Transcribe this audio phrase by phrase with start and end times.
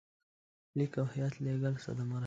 [0.77, 2.19] لیک او هیات لېږل صدمه رسوي.